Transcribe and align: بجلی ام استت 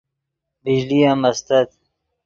بجلی 0.63 0.99
ام 1.11 1.21
استت 1.29 1.69